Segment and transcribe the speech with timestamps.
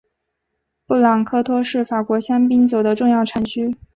[0.87, 3.75] 布朗科托是法国香槟酒的重要产区。